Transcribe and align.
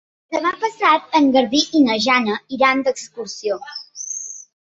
Demà 0.35 0.51
passat 0.61 1.13
en 1.19 1.27
Garbí 1.35 1.61
i 1.81 1.81
na 1.89 1.99
Jana 2.07 2.39
iran 2.59 2.83
d'excursió. 2.89 3.61